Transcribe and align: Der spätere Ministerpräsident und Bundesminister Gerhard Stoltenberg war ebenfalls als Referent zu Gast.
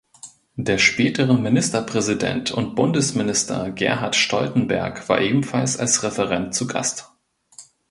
Der 0.55 0.79
spätere 0.79 1.35
Ministerpräsident 1.35 2.49
und 2.49 2.73
Bundesminister 2.73 3.69
Gerhard 3.69 4.15
Stoltenberg 4.15 5.07
war 5.09 5.21
ebenfalls 5.21 5.77
als 5.77 6.01
Referent 6.01 6.55
zu 6.55 6.65
Gast. 6.65 7.11